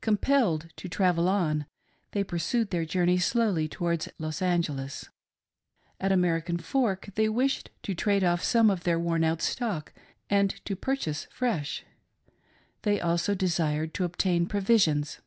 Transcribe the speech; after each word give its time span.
Compelled 0.00 0.68
to 0.76 0.88
travel 0.88 1.28
on, 1.28 1.66
they 2.12 2.22
pursued 2.22 2.70
their 2.70 2.84
journey 2.84 3.18
slowly 3.18 3.66
towards 3.66 4.08
Los 4.20 4.40
Angeles. 4.40 5.08
At 5.98 6.12
American 6.12 6.58
Fork 6.58 7.08
they 7.16 7.28
wished 7.28 7.70
to 7.82 7.92
trade 7.92 8.22
qff 8.22 8.40
some 8.40 8.70
of 8.70 8.84
their 8.84 9.00
worn 9.00 9.24
out 9.24 9.42
stock 9.42 9.92
and 10.30 10.64
to 10.64 10.76
purchase 10.76 11.26
fresh,— 11.28 11.84
they 12.82 13.00
also 13.00 13.34
desired 13.34 13.94
to 13.94 14.04
obtain 14.04 14.46
provisions. 14.46 15.18